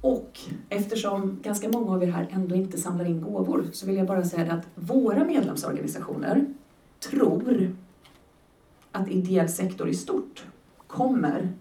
[0.00, 4.06] Och eftersom ganska många av er här ändå inte samlar in gåvor så vill jag
[4.06, 6.46] bara säga att våra medlemsorganisationer
[7.00, 7.76] tror
[8.92, 10.46] att ideell sektor i stort
[10.86, 11.52] kommer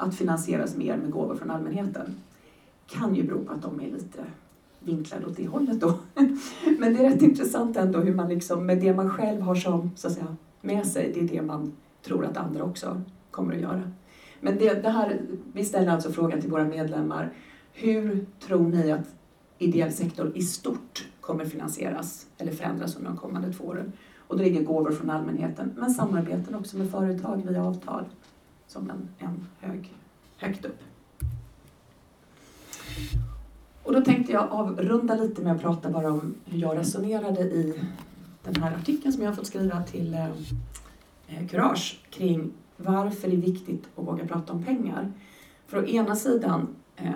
[0.00, 2.16] att finansieras mer med gåvor från allmänheten.
[2.86, 4.24] Kan ju bero på att de är lite
[4.78, 5.98] vinklade åt det hållet då.
[6.78, 9.90] Men det är rätt intressant ändå hur man liksom, med det man själv har som,
[9.96, 13.60] så att säga, med sig, det är det man tror att andra också kommer att
[13.60, 13.82] göra.
[14.40, 15.20] Men det, det här,
[15.52, 17.32] vi ställer alltså frågan till våra medlemmar,
[17.72, 19.14] hur tror ni att
[19.58, 23.92] ideell sektor i stort kommer finansieras eller förändras under de kommande två åren?
[24.18, 28.04] Och då ligger gåvor från allmänheten, men samarbeten också med företag via avtal
[28.70, 29.92] som en, en hög,
[30.36, 30.78] högt upp.
[33.82, 37.80] Och då tänkte jag avrunda lite med att prata bara om hur jag resonerade i
[38.44, 40.30] den här artikeln som jag har fått skriva till eh,
[41.28, 45.12] eh Courage kring varför det är viktigt att våga prata om pengar.
[45.66, 47.10] För å ena sidan eh,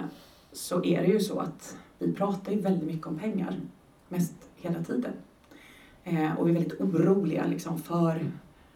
[0.52, 3.60] så är det ju så att vi pratar ju väldigt mycket om pengar,
[4.08, 5.12] mest hela tiden.
[6.04, 8.30] Eh, och vi är väldigt oroliga liksom, för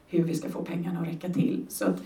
[0.07, 1.67] hur vi ska få pengarna att räcka till.
[1.69, 2.03] Så, att,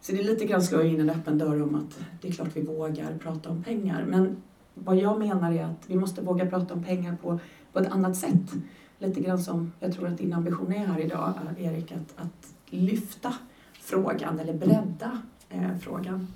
[0.00, 2.56] så det är lite grann slå in en öppen dörr om att det är klart
[2.56, 4.04] vi vågar prata om pengar.
[4.08, 4.42] Men
[4.74, 7.38] vad jag menar är att vi måste våga prata om pengar på,
[7.72, 8.52] på ett annat sätt.
[8.98, 13.34] Lite grann som jag tror att din ambition är här idag, Erik, att, att lyfta
[13.80, 16.26] frågan eller bredda eh, frågan.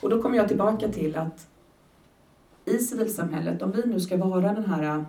[0.00, 1.46] Och då kommer jag tillbaka till att
[2.64, 5.04] i civilsamhället, om vi nu ska vara den här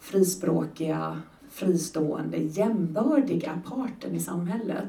[0.00, 4.88] frispråkiga, fristående, jämbördiga parten i samhället,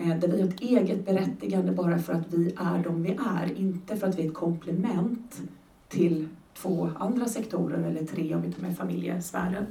[0.00, 3.58] Eh, där vi har ett eget berättigande bara för att vi är de vi är,
[3.58, 5.40] inte för att vi är ett komplement
[5.88, 9.66] till två andra sektorer eller tre om vi tar med familjesfären.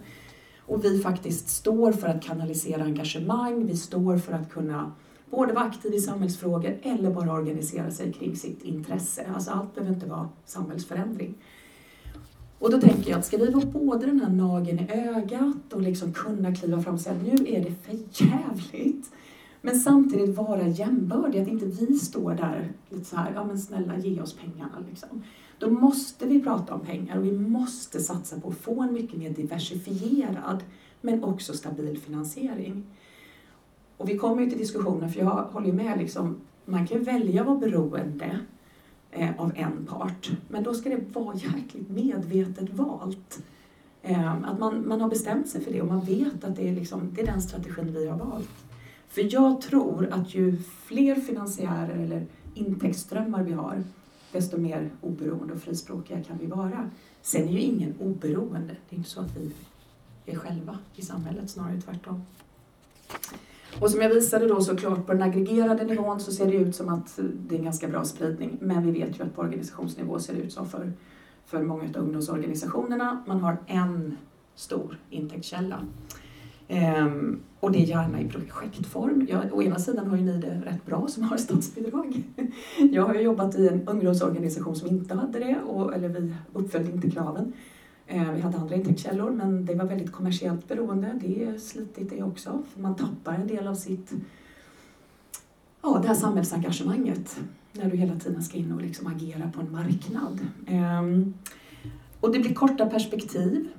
[0.60, 4.92] Och vi faktiskt står för att kanalisera engagemang, vi står för att kunna
[5.30, 9.26] både vara aktiv i samhällsfrågor eller bara organisera sig kring sitt intresse.
[9.34, 11.36] Alltså allt behöver inte vara samhällsförändring.
[12.60, 15.82] Och då tänker jag att ska vi vara både den här nageln i ögat och
[15.82, 19.12] liksom kunna kliva fram och säga nu är det för jävligt.
[19.62, 23.98] Men samtidigt vara jämbördig, att inte vi står där lite så här, ja men snälla
[23.98, 25.24] ge oss pengarna liksom.
[25.60, 29.20] Då måste vi prata om pengar och vi måste satsa på att få en mycket
[29.20, 30.64] mer diversifierad
[31.02, 32.84] men också stabil finansiering.
[33.98, 37.48] Och vi kommer ju till diskussionen, för jag håller med liksom Man kan välja att
[37.48, 38.40] vara beroende
[39.12, 43.44] eh, av en part, men då ska det vara jäkligt medvetet valt.
[44.02, 46.76] Eh, att man, man har bestämt sig för det och man vet att det är,
[46.76, 48.69] liksom, det är den strategin vi har valt.
[49.10, 53.84] För jag tror att ju fler finansiärer eller intäktsströmmar vi har,
[54.32, 56.90] desto mer oberoende och frispråkiga kan vi vara.
[57.22, 58.76] Sen är ju ingen oberoende.
[58.90, 59.52] Det är inte så att vi
[60.26, 62.22] är själva i samhället, snarare tvärtom.
[63.80, 66.90] Och som jag visade då såklart på den aggregerade nivån så ser det ut som
[66.90, 68.58] att det är en ganska bra spridning.
[68.62, 70.94] Men vi vet ju att på organisationsnivå ser det ut som för,
[71.46, 73.24] för många av ungdomsorganisationerna.
[73.28, 74.18] Man har en
[74.56, 75.86] stor intäktskälla.
[76.72, 79.28] Ehm, och det är gärna i projektform.
[79.30, 82.24] Jag, å ena sidan har ju ni det rätt bra som har statsbidrag.
[82.92, 86.92] Jag har ju jobbat i en ungdomsorganisation som inte hade det, och, eller vi uppföljde
[86.92, 87.54] inte kraven.
[88.08, 91.20] Ehm, vi hade andra intäktskällor men det var väldigt kommersiellt beroende.
[91.22, 94.12] Det är slitigt det också, för man tappar en del av sitt
[95.82, 97.40] ja, det här samhällsengagemanget
[97.72, 100.40] när du hela tiden ska in och liksom agera på en marknad.
[100.68, 101.34] Ehm,
[102.20, 103.70] och det blir korta perspektiv.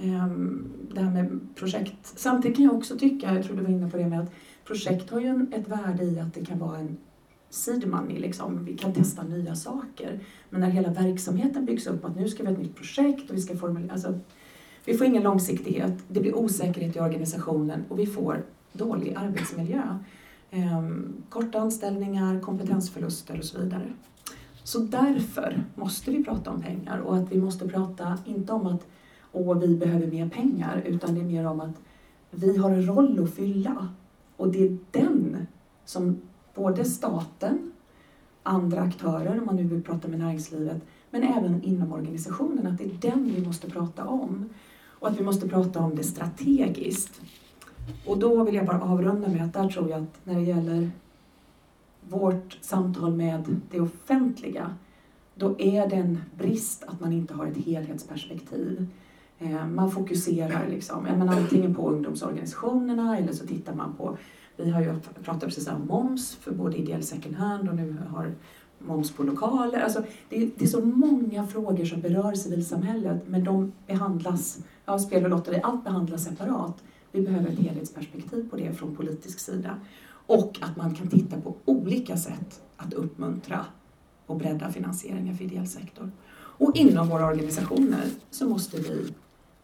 [0.00, 1.96] Ehm, det här med projekt.
[2.02, 4.32] Samtidigt kan jag också tycka, jag tror du var inne på det med att
[4.64, 6.96] projekt har ju ett värde i att det kan vara en
[7.50, 8.64] seed money, liksom.
[8.64, 10.20] vi kan testa nya saker.
[10.50, 13.36] Men när hela verksamheten byggs upp att nu ska vi ha ett nytt projekt och
[13.36, 14.18] vi ska formulera, alltså,
[14.84, 19.98] vi får ingen långsiktighet, det blir osäkerhet i organisationen och vi får dålig arbetsmiljö.
[20.50, 23.92] Ehm, korta anställningar, kompetensförluster och så vidare.
[24.64, 28.86] Så därför måste vi prata om pengar och att vi måste prata, inte om att
[29.34, 31.80] och vi behöver mer pengar, utan det är mer om att
[32.30, 33.88] vi har en roll att fylla.
[34.36, 35.46] Och det är den
[35.84, 36.16] som
[36.54, 37.72] både staten,
[38.42, 42.84] andra aktörer, om man nu vill prata med näringslivet, men även inom organisationen, att det
[42.84, 44.48] är den vi måste prata om.
[44.86, 47.20] Och att vi måste prata om det strategiskt.
[48.06, 50.90] Och då vill jag bara avrunda med att där tror jag att när det gäller
[52.08, 54.74] vårt samtal med det offentliga,
[55.34, 58.86] då är det en brist att man inte har ett helhetsperspektiv.
[59.38, 64.16] Eh, man fokuserar liksom, menar, antingen på ungdomsorganisationerna eller så tittar man på,
[64.56, 68.34] vi har ju pratat precis om moms för både ideell second hand och nu har
[68.78, 69.80] moms på lokaler.
[69.80, 74.98] Alltså, det, är, det är så många frågor som berör civilsamhället men de behandlas, ja,
[74.98, 76.82] spel och lotteri, allt behandlas separat.
[77.12, 79.76] Vi behöver ett helhetsperspektiv på det från politisk sida.
[80.26, 83.64] Och att man kan titta på olika sätt att uppmuntra
[84.26, 86.10] och bredda finansieringen för ideell sektor.
[86.56, 89.14] Och inom våra organisationer så måste vi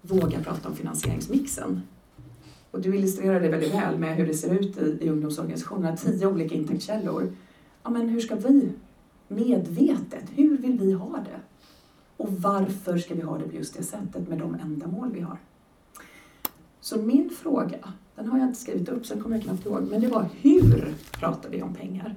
[0.02, 1.82] våga prata om finansieringsmixen.
[2.70, 5.96] Och du illustrerar det väldigt väl med hur det ser ut i, i ungdomsorganisationerna.
[5.96, 7.32] Tio olika intäktskällor.
[7.82, 8.72] Ja, men hur ska vi
[9.28, 11.40] medvetet, hur vill vi ha det?
[12.16, 15.38] Och varför ska vi ha det på just det sättet med de ändamål vi har?
[16.80, 17.78] Så min fråga,
[18.16, 20.28] den har jag inte skrivit upp så den kommer jag knappt ihåg, men det var
[20.40, 22.14] hur pratar vi om pengar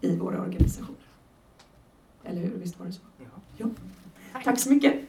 [0.00, 0.96] i våra organisationer?
[2.24, 2.58] Eller hur?
[2.58, 3.00] Visst var det så?
[3.18, 3.26] Ja.
[3.56, 3.66] ja.
[4.44, 5.05] Tack så mycket.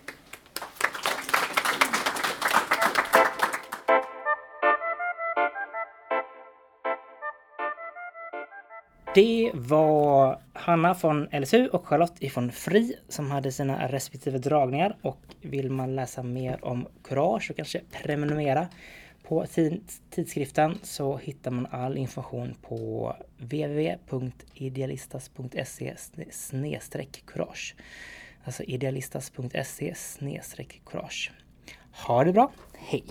[9.17, 15.19] Det var Hanna från LSU och Charlotte ifrån FRI som hade sina respektive dragningar och
[15.41, 18.67] vill man läsa mer om kurage och kanske prenumerera
[19.23, 19.45] på
[20.09, 25.95] tidskriften så hittar man all information på www.idealistas.se
[27.25, 27.75] kurage.
[28.43, 29.93] Alltså idealistas.se
[30.85, 31.31] kurage.
[31.91, 33.03] Ha det bra, hej!